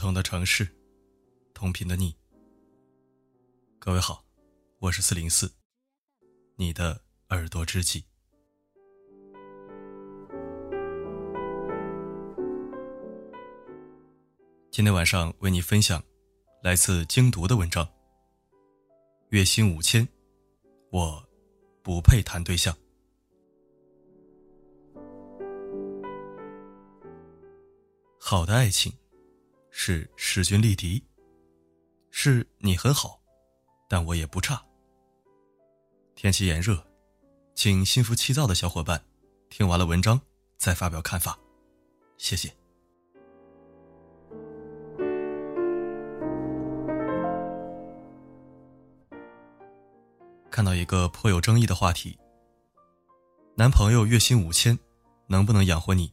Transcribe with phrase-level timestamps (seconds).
[0.00, 0.66] 同的城市，
[1.52, 2.16] 同频的你。
[3.78, 4.24] 各位好，
[4.78, 5.52] 我是四零四，
[6.56, 8.02] 你的耳朵知己。
[14.70, 16.02] 今天晚上为你分享
[16.62, 17.86] 来自精读的文章。
[19.28, 20.08] 月薪五千，
[20.90, 21.22] 我
[21.82, 22.74] 不配谈对象。
[28.18, 28.90] 好的爱情，
[29.82, 31.02] 是势均力敌，
[32.10, 33.18] 是你很好，
[33.88, 34.62] 但我也不差。
[36.14, 36.86] 天气炎热，
[37.54, 39.02] 请心浮气躁的小伙伴
[39.48, 40.20] 听完了文章
[40.58, 41.38] 再发表看法，
[42.18, 42.54] 谢谢。
[50.50, 52.18] 看到一个颇有争议的话题：
[53.54, 54.78] 男朋友月薪五千，
[55.26, 56.12] 能不能养活你？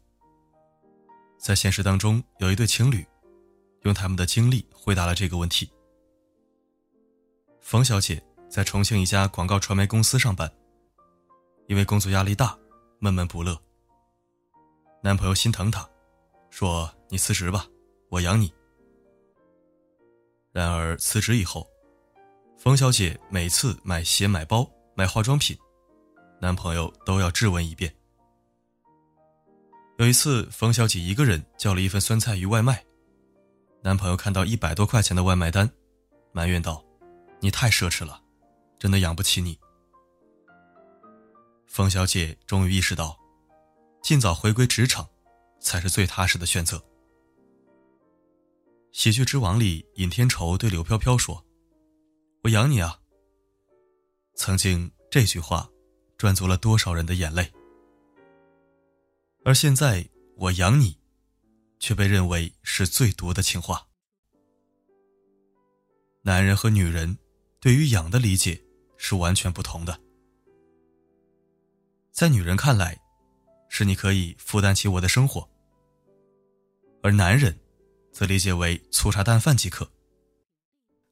[1.37, 3.05] 在现实当中，有一对情侣，
[3.87, 5.71] 用他们的经历回答了这个问题。
[7.61, 10.51] 冯小姐在重庆一家广告传媒公司上班，
[11.67, 12.57] 因为工作压力大，
[12.99, 13.57] 闷闷不乐。
[15.01, 15.87] 男朋友心疼她，
[16.49, 17.65] 说：“你辞职吧，
[18.09, 18.53] 我养你。”
[20.51, 21.65] 然而辞职以后，
[22.57, 25.57] 冯小姐每次买鞋、买包、买化妆品，
[26.41, 27.93] 男朋友都要质问一遍。
[29.97, 32.83] 有一次，冯小姐一个人叫了一份酸菜鱼外卖，
[33.81, 35.69] 男朋友看到一百多块钱的外卖单，
[36.31, 36.83] 埋怨道
[37.39, 38.21] ：“你太奢侈了，
[38.77, 39.57] 真的养不起你。”
[41.67, 43.17] 冯小姐终于意识到，
[44.01, 45.07] 尽早回归职场，
[45.59, 46.83] 才是最踏实的选择。
[48.91, 51.45] 喜剧之王里，尹天仇对柳飘飘说
[52.43, 52.99] ：“我养你啊。”
[54.33, 55.69] 曾经这句话，
[56.17, 57.51] 赚足了多少人的眼泪。
[59.45, 60.96] 而现在，我养你，
[61.79, 63.87] 却被认为是最毒的情话。
[66.21, 67.17] 男人和女人
[67.59, 68.61] 对于养的理解
[68.97, 69.99] 是完全不同的。
[72.11, 72.99] 在女人看来，
[73.69, 75.47] 是你可以负担起我的生活；
[77.03, 77.57] 而男人
[78.11, 79.89] 则理解为粗茶淡饭即可。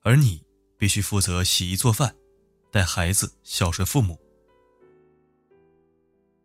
[0.01, 0.43] 而你
[0.77, 2.15] 必须负责洗衣做饭、
[2.71, 4.19] 带孩子、孝顺父母。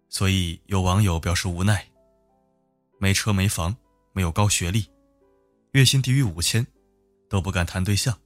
[0.08, 1.90] 所以有网友表示无奈：
[2.98, 3.76] 没车没房，
[4.12, 4.90] 没有高学历，
[5.72, 6.66] 月薪低于五千，
[7.28, 8.18] 都不敢谈对象，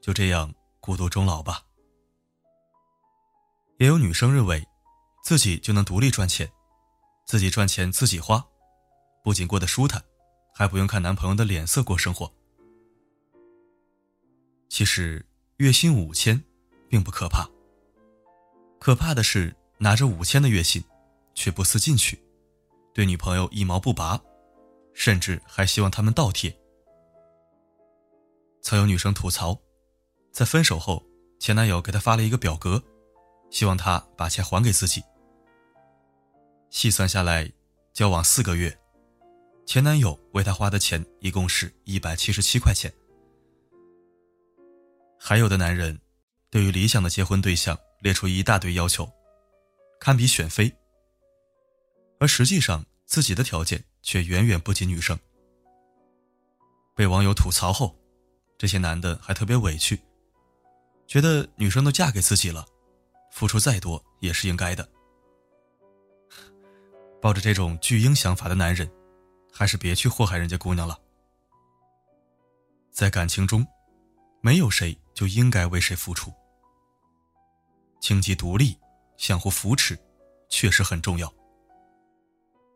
[0.00, 1.62] 就这样孤独终老吧。
[3.78, 4.66] 也有女生认为，
[5.22, 6.50] 自己就能独立赚钱，
[7.24, 8.46] 自己赚钱自己花，
[9.22, 10.02] 不仅过得舒坦，
[10.54, 12.32] 还不用看男朋友的脸色过生活。
[14.68, 15.24] 其实
[15.58, 16.42] 月薪五千，
[16.88, 17.48] 并不可怕，
[18.80, 20.82] 可怕的是拿着五千的月薪。
[21.38, 22.18] 却不思进取，
[22.94, 24.18] 对女朋友一毛不拔，
[24.96, 26.52] 甚至还希望他们倒贴。
[28.62, 29.56] 曾有女生吐槽，
[30.32, 31.04] 在分手后，
[31.38, 32.82] 前男友给她发了一个表格，
[33.50, 35.04] 希望她把钱还给自己。
[36.70, 37.48] 细算下来，
[37.92, 38.76] 交往四个月，
[39.66, 42.92] 前男友为她花的钱一共是一百七十七块钱。
[45.18, 46.00] 还有的男人，
[46.50, 49.06] 对于理想的结婚对象列出一大堆要求，
[50.00, 50.74] 堪比选妃。
[52.18, 55.18] 而实际上，自己的条件却远远不及女生。
[56.94, 57.92] 被网友吐槽后，
[58.56, 60.00] 这些男的还特别委屈，
[61.08, 62.64] 觉得女生都嫁给自己了，
[63.32, 64.88] 付出再多也是应该的。
[67.20, 68.88] 抱着这种巨婴想法的男人，
[69.52, 70.96] 还是别去祸害人家姑娘了。
[72.92, 73.66] 在感情中，
[74.40, 76.32] 没有谁就应该为谁付出。
[78.00, 78.78] 经济独立，
[79.16, 79.98] 相互扶持，
[80.48, 81.30] 确实很重要。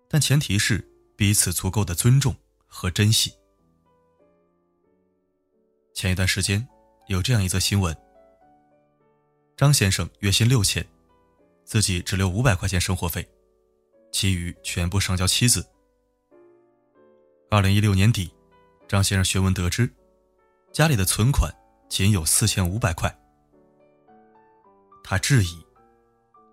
[0.08, 0.84] 但前提是
[1.20, 2.34] 彼此足够的尊重
[2.66, 3.30] 和珍惜。
[5.92, 6.66] 前一段时间，
[7.08, 7.94] 有这样一则新闻：
[9.54, 10.82] 张先生月薪六千，
[11.62, 13.28] 自己只留五百块钱生活费，
[14.10, 15.68] 其余全部上交妻子。
[17.50, 18.32] 二零一六年底，
[18.88, 19.92] 张先生询问得知，
[20.72, 21.54] 家里的存款
[21.90, 23.14] 仅有四千五百块。
[25.04, 25.62] 他质疑，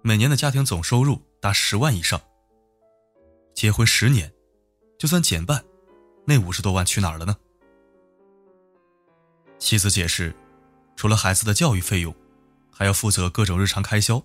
[0.01, 2.21] 每年的家庭总收入达十万以上。
[3.53, 4.30] 结婚十年，
[4.97, 5.63] 就算减半，
[6.25, 7.38] 那五十多万去哪儿了呢？
[9.59, 10.35] 妻子解释，
[10.95, 12.15] 除了孩子的教育费用，
[12.71, 14.23] 还要负责各种日常开销，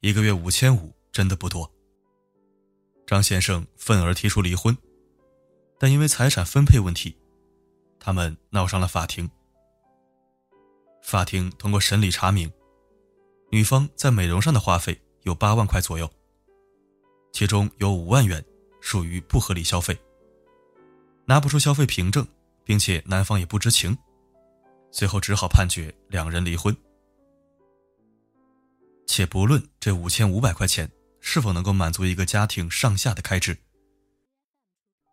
[0.00, 1.70] 一个月五千五真的不多。
[3.06, 4.76] 张先生愤而提出离婚，
[5.78, 7.16] 但因为财产分配问题，
[8.00, 9.30] 他们闹上了法庭。
[11.02, 12.50] 法庭通过审理查明，
[13.50, 16.10] 女方在美容上的花费有八万块左右。
[17.32, 18.42] 其中有五万元
[18.84, 19.98] 属于不合理消费，
[21.24, 22.24] 拿不出消费凭证
[22.64, 23.96] 并且男方也不知情，
[24.92, 26.76] 最后只好判决两人离婚。
[29.06, 30.88] 且不论这五千五百块钱
[31.18, 33.56] 是否能够满足一个家庭上下的开支，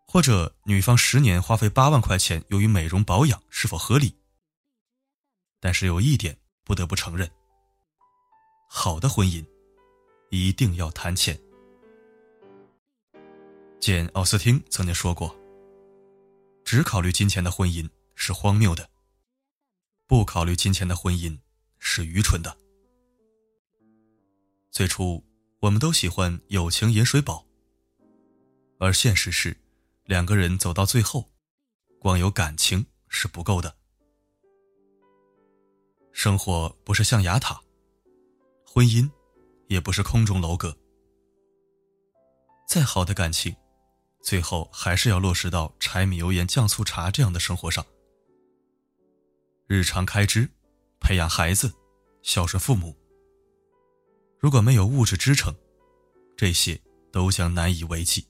[0.06, 4.14] 或者女方十年花费八万块钱用于美容保养是否合理，
[5.60, 7.28] 但是有一点不得不承认：
[8.68, 9.42] 好的婚姻
[10.28, 11.40] 一定要谈钱。
[13.82, 15.36] 简·奥斯汀曾经说过
[16.64, 18.88] ：“只考虑金钱的婚姻是荒谬的，
[20.06, 21.36] 不考虑金钱的婚姻
[21.80, 22.56] 是愚蠢的。”
[24.70, 25.20] 最初，
[25.58, 27.44] 我们都喜欢友情饮水饱，
[28.78, 29.56] 而现实是，
[30.04, 31.28] 两个人走到最后，
[31.98, 33.74] 光有感情是不够的。
[36.12, 37.60] 生活不是象牙塔，
[38.64, 39.10] 婚姻
[39.66, 40.72] 也不是空中楼阁。
[42.68, 43.52] 再好的感情，
[44.22, 47.84] 最后还是要落实到柴米油盐酱醋茶这样的生活上。
[49.66, 50.48] 日常开支，
[51.00, 51.72] 培养孩子，
[52.22, 52.96] 孝顺父母。
[54.38, 55.54] 如果没有物质支撑，
[56.36, 56.80] 这些
[57.10, 58.26] 都将难以为继。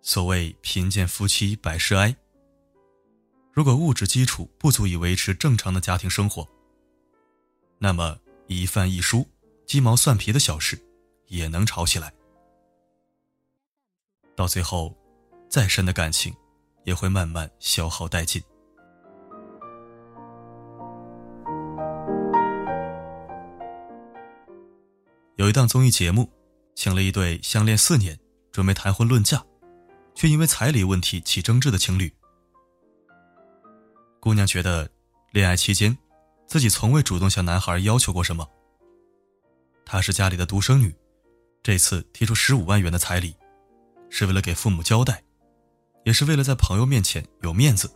[0.00, 2.14] 所谓贫贱夫妻百事哀。
[3.52, 6.46] 如果物质基础不足以维持正常的家庭生活，
[7.78, 9.26] 那么一饭一书、
[9.66, 10.78] 鸡毛蒜皮的小事
[11.26, 12.12] 也能吵起来。
[14.36, 14.94] 到最后，
[15.48, 16.34] 再深的感情
[16.84, 18.42] 也会慢慢消耗殆尽。
[25.36, 26.30] 有一档综艺节目，
[26.74, 28.18] 请了一对相恋四年、
[28.52, 29.42] 准备谈婚论嫁，
[30.14, 32.12] 却因为彩礼问题起争执的情侣。
[34.20, 34.90] 姑娘觉得，
[35.32, 35.96] 恋爱期间，
[36.46, 38.46] 自己从未主动向男孩要求过什么。
[39.84, 40.94] 她是家里的独生女，
[41.62, 43.36] 这次提出十五万元的彩礼，
[44.18, 45.22] 是为了给父母交代，
[46.06, 47.92] 也是为了在朋友面前有面子。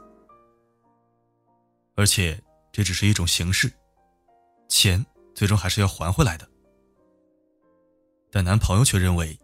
[1.94, 2.38] 而且
[2.70, 3.72] 这只是一种形式，
[4.68, 5.02] 钱
[5.34, 6.46] 最终还是要还回来的。
[8.30, 9.34] 但男朋友却认为，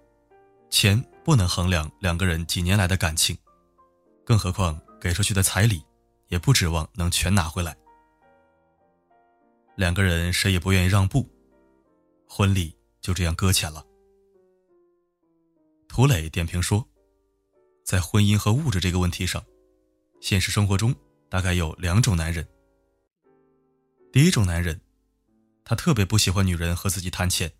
[0.69, 3.35] 钱不能衡量两个人几年来的感情，
[4.23, 5.83] 更何况给出去的彩礼，
[6.29, 7.75] 也不指望能全拿回来。
[9.77, 11.27] 两个人谁也不愿意让步，
[12.29, 13.83] 婚礼就这样搁浅了。
[15.89, 16.87] 涂磊点评说，
[17.85, 19.45] 在婚姻和物质这个问题上，
[20.21, 20.95] 现实生活中
[21.29, 22.47] 大概有两种男人。
[24.13, 24.81] 第一种男人，
[25.65, 27.51] 他特别不喜欢女人和自己谈钱。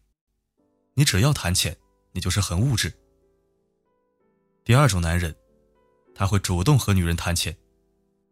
[0.95, 1.77] 你只要谈钱，
[2.13, 2.93] 你就是很物质。
[4.65, 5.35] 第二种男人，
[6.15, 7.57] 他会主动和女人谈钱，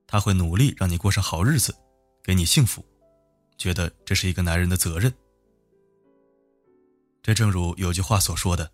[0.06, 1.74] 他会努力让你过上好日子，
[2.22, 2.84] 给你幸福，
[3.56, 5.12] 觉得这是一个男人的责任。
[7.22, 8.70] 这正如有句话所说的：“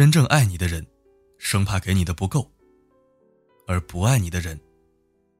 [0.00, 0.86] 真正爱你的人，
[1.36, 2.50] 生怕给你的不够；
[3.66, 4.58] 而不爱你的人，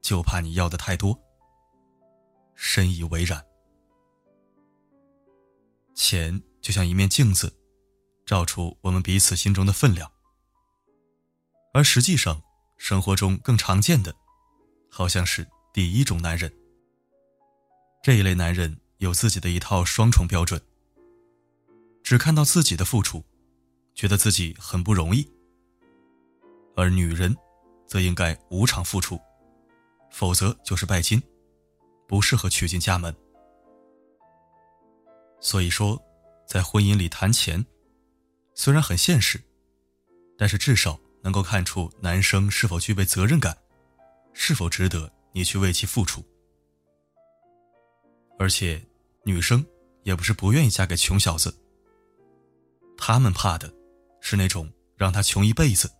[0.02, 1.18] 就怕你要的太多。”
[2.54, 3.42] 深以为然。
[5.94, 6.38] 钱。
[6.60, 7.50] 就像一面镜子，
[8.26, 10.12] 照出我们彼此心中的分量。
[11.72, 12.42] 而实际上，
[12.76, 14.14] 生活中更常见的，
[14.90, 16.54] 好像是第一种男人。
[18.02, 20.60] 这一类男人有自己的一套双重标准，
[22.04, 23.24] 只看到自己的付出，
[24.00, 25.22] 觉得自己很不容易；
[26.74, 27.36] 而女人，
[27.86, 29.20] 则应该无偿付出，
[30.10, 31.22] 否则就是拜金，
[32.08, 33.14] 不适合娶进家门。
[35.38, 36.02] 所以说。
[36.46, 37.64] 在婚姻里谈钱，
[38.56, 39.40] 虽然很现实，
[40.36, 43.56] 但是至少能够看出男生是否具备责任感，
[44.32, 46.24] 是否值得你去为其付出。
[48.36, 48.84] 而且，
[49.22, 49.64] 女生
[50.02, 51.56] 也不是不愿意嫁给穷小子，
[52.98, 53.72] 他们怕的
[54.20, 55.90] 是那种让他穷一辈子，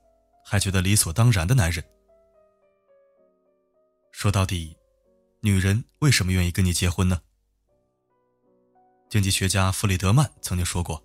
[0.44, 1.84] 还觉得理所当然的男人。
[4.12, 4.76] 说到底，
[5.40, 7.20] 女人为什么愿意跟你结婚呢？
[9.08, 11.02] 经济学家弗里德曼曾经说过：“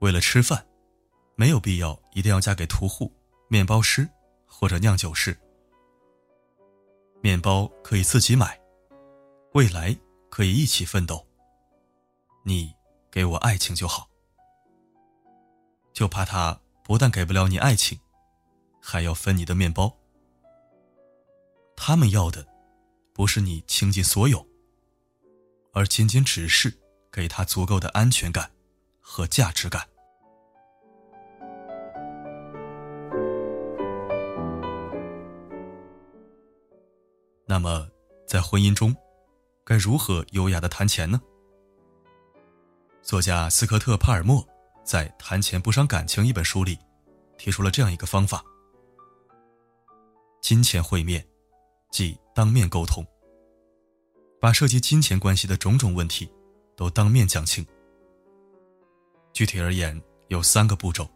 [0.00, 0.66] 为了吃饭，
[1.34, 3.12] 没有必要一定要嫁给屠户、
[3.48, 4.08] 面包师
[4.46, 5.36] 或者酿酒师。
[7.20, 8.60] 面包可以自己买，
[9.54, 9.96] 未来
[10.30, 11.26] 可以一起奋斗。
[12.44, 12.72] 你
[13.10, 14.08] 给我爱情就好，
[15.98, 17.98] 就怕他不但给不了你爱情，
[18.80, 19.92] 还要分你的面包。
[21.74, 22.46] 他们要的，
[23.12, 24.46] 不是你倾尽所有。”
[25.74, 26.72] 而仅仅只是
[27.10, 28.48] 给他足够的安全感
[29.00, 29.88] 和价值感。
[37.44, 37.88] 那么，
[38.24, 38.94] 在婚姻中，
[39.64, 41.20] 该如何优雅的谈钱呢？
[43.02, 44.48] 作家斯科特·帕尔默
[44.88, 46.78] 在《谈钱不伤感情》一本书里，
[47.36, 48.42] 提出了这样一个方法：
[50.40, 51.22] 金钱会面，
[51.90, 53.06] 即当面沟通，
[54.40, 56.26] 把涉及金钱关系的种种问题
[56.74, 57.66] 都当面讲清。
[59.34, 61.06] 具体而言，有三个步骤。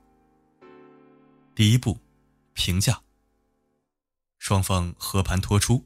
[1.55, 1.99] 第一步，
[2.53, 3.01] 评价。
[4.39, 5.83] 双方和盘托出，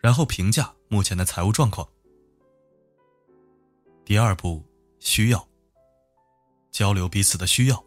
[0.00, 1.88] 然后评价目前的财务状况。
[4.04, 4.62] 第二步，
[4.98, 5.49] 需要。
[6.70, 7.84] 交流彼此的需要，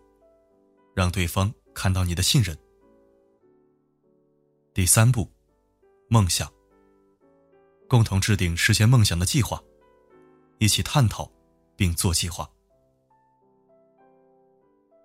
[0.96, 2.58] 让对方看到你的信任。
[4.74, 5.30] 第三步，
[6.10, 6.52] 梦想。
[7.88, 9.62] 共同制定实现梦想的计划，
[10.58, 11.32] 一起探讨
[11.75, 12.50] 并做计划。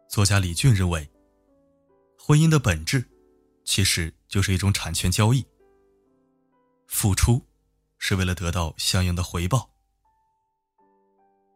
[0.08, 1.10] 作家李俊认为，
[2.18, 3.06] 婚姻的本质
[3.64, 5.46] 其实就是一种产权交易。
[6.86, 7.44] 付出
[7.98, 9.70] 是为了得到相应的回报。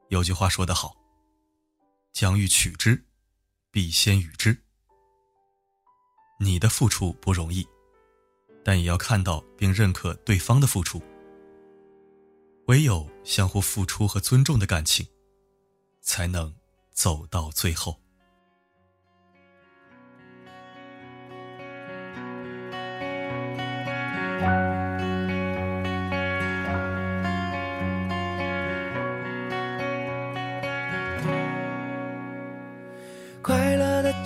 [0.09, 1.02] 有句话说得好。
[2.13, 3.05] 将欲取之，
[3.71, 4.57] 必先予之。
[6.39, 7.67] 你的付出不容易，
[8.63, 11.01] 但也要看到并认可对方的付出。
[12.67, 15.07] 唯有相互付出和尊重的感情，
[16.03, 16.55] 才能
[16.91, 18.02] 走到最后。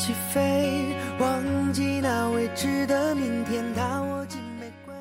[0.06, 4.94] 起飞，忘记那未知的明天，玫瑰。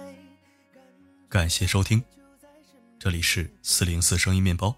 [1.29, 2.03] 感谢收听，
[2.97, 4.75] 这里是四零四声音面包。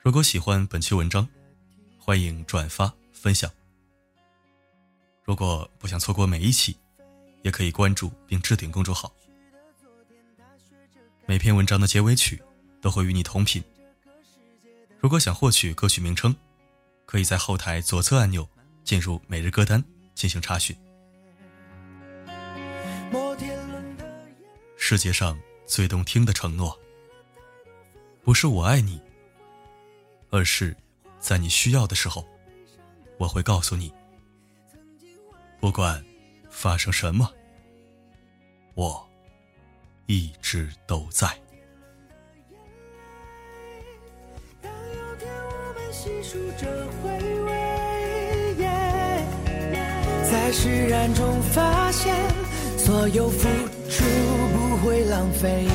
[0.00, 1.28] 如果喜欢本期文章，
[2.00, 3.48] 欢迎转发分享。
[5.22, 6.76] 如果不想错过每一期，
[7.42, 9.14] 也可以关注并置顶公众号。
[11.26, 12.42] 每篇文章的结尾曲
[12.80, 13.62] 都会与你同频。
[14.98, 16.34] 如果想获取歌曲名称。
[17.08, 18.46] 可以在后台左侧按钮
[18.84, 19.82] 进入每日歌单
[20.14, 20.76] 进行查询。
[24.76, 26.78] 世界上最动听的承诺，
[28.22, 29.00] 不是我爱你，
[30.28, 30.76] 而是
[31.18, 32.22] 在你需要的时候，
[33.16, 33.90] 我会告诉你，
[35.60, 36.04] 不管
[36.50, 37.32] 发生什么，
[38.74, 39.08] 我
[40.04, 41.26] 一直都在。
[46.38, 46.68] 数着
[47.02, 47.10] 回
[47.46, 47.52] 味，
[50.30, 52.14] 在释然中发现，
[52.76, 53.48] 所有付
[53.90, 54.04] 出
[54.52, 55.66] 不会浪费。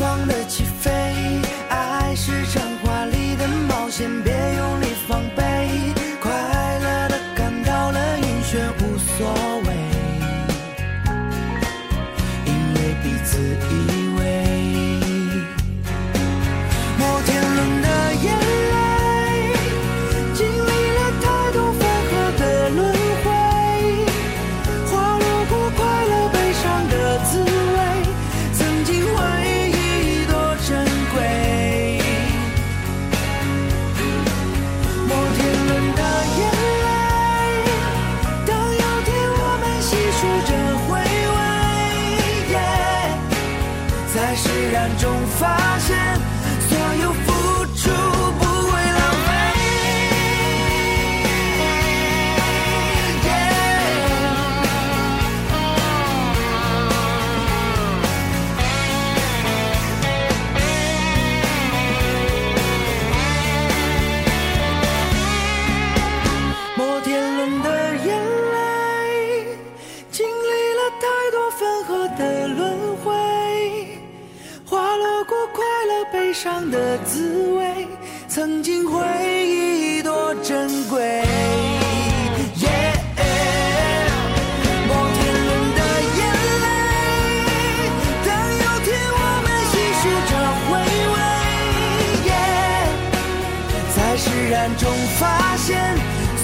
[0.00, 0.90] 疯狂的起飞，
[1.68, 4.08] 爱是场华丽的冒险，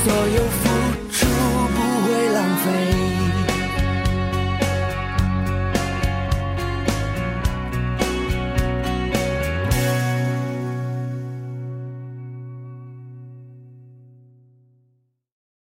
[0.06, 0.65] 所有。